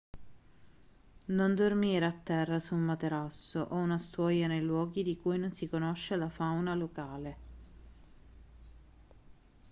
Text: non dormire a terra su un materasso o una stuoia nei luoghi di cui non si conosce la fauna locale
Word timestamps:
non 1.25 1.53
dormire 1.53 2.05
a 2.05 2.11
terra 2.11 2.59
su 2.59 2.73
un 2.73 2.81
materasso 2.81 3.67
o 3.69 3.75
una 3.75 3.99
stuoia 3.99 4.47
nei 4.47 4.59
luoghi 4.63 5.03
di 5.03 5.15
cui 5.15 5.37
non 5.37 5.51
si 5.51 5.69
conosce 5.69 6.15
la 6.15 6.27
fauna 6.27 6.73
locale 6.73 7.37